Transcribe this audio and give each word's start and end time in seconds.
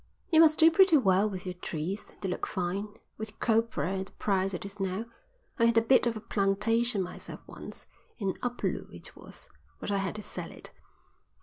"You 0.31 0.39
must 0.41 0.57
do 0.57 0.71
pretty 0.71 0.97
well 0.97 1.29
with 1.29 1.45
your 1.45 1.53
trees. 1.53 2.05
They 2.21 2.27
look 2.29 2.47
fine. 2.47 2.87
With 3.19 3.39
copra 3.39 3.99
at 3.99 4.07
the 4.07 4.11
price 4.13 4.51
it 4.51 4.65
is 4.65 4.79
now. 4.79 5.05
I 5.59 5.65
had 5.65 5.77
a 5.77 5.81
bit 5.81 6.07
of 6.07 6.17
a 6.17 6.19
plantation 6.19 7.03
myself 7.03 7.41
once, 7.45 7.85
in 8.17 8.33
Upolu 8.41 8.89
it 8.91 9.15
was, 9.15 9.47
but 9.79 9.91
I 9.91 9.97
had 9.99 10.15
to 10.15 10.23
sell 10.23 10.49
it." 10.49 10.71